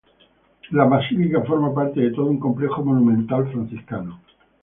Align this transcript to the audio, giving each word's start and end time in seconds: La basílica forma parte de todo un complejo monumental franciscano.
La 0.71 0.85
basílica 0.85 1.43
forma 1.43 1.75
parte 1.75 1.99
de 2.01 2.09
todo 2.09 2.25
un 2.25 2.39
complejo 2.39 2.83
monumental 2.83 3.51
franciscano. 3.51 4.19